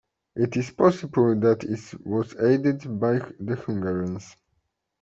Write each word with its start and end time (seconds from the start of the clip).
It 0.35 0.57
is 0.57 0.71
possible 0.71 1.39
that 1.41 1.63
it 1.63 1.93
was 2.07 2.35
aided 2.37 2.99
by 2.99 3.19
the 3.39 3.55
Hungarians. 3.55 4.35